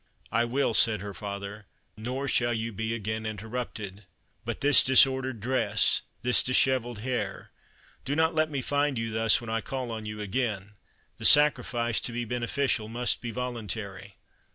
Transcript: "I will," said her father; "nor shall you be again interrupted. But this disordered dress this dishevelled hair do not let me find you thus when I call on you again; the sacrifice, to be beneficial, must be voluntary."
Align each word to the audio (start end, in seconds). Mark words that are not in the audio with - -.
"I 0.31 0.45
will," 0.45 0.73
said 0.73 1.01
her 1.01 1.13
father; 1.13 1.67
"nor 1.95 2.27
shall 2.27 2.55
you 2.55 2.73
be 2.73 2.95
again 2.95 3.23
interrupted. 3.23 4.05
But 4.43 4.61
this 4.61 4.81
disordered 4.81 5.39
dress 5.41 6.01
this 6.23 6.41
dishevelled 6.41 6.97
hair 7.01 7.51
do 8.03 8.15
not 8.15 8.33
let 8.33 8.49
me 8.49 8.63
find 8.63 8.97
you 8.97 9.11
thus 9.11 9.39
when 9.39 9.51
I 9.51 9.61
call 9.61 9.91
on 9.91 10.07
you 10.07 10.19
again; 10.19 10.73
the 11.19 11.25
sacrifice, 11.25 12.01
to 12.01 12.11
be 12.11 12.25
beneficial, 12.25 12.89
must 12.89 13.21
be 13.21 13.29
voluntary." 13.29 14.15